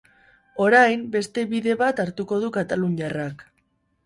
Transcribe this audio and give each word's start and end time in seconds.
Orain, 0.67 1.03
beste 1.15 1.43
bide 1.51 1.75
bt 1.83 2.03
hartuko 2.05 2.41
du 2.47 2.51
kataluniarrak. 2.57 3.47